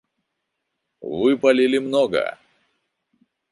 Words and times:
Вы 1.19 1.37
палили 1.37 1.67
много! 1.77 2.39